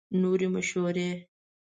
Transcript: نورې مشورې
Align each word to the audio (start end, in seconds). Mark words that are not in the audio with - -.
نورې 0.21 0.47
مشورې 0.55 1.09